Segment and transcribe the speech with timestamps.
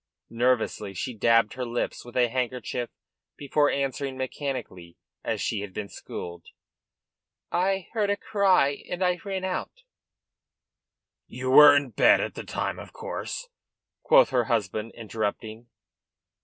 [0.31, 2.89] Nervously she dabbed her lips with a handkerchief
[3.37, 6.47] before answering mechanically as she had been schooled:
[7.51, 9.83] "I heard a cry, and I ran out"
[11.27, 13.47] "You were in bed at the time, of course?"
[14.01, 15.67] quoth her husband, interrupting.